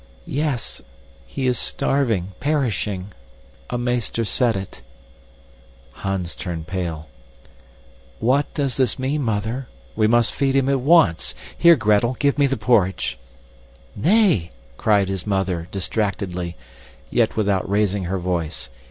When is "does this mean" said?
8.55-9.21